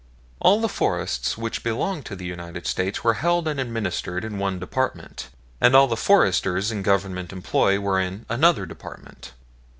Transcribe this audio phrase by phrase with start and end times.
[0.39, 4.57] All the forests which belonged to the United States were held and administered in one
[4.57, 5.29] Department,
[5.61, 9.33] and all the foresters in Government employ were in another Department.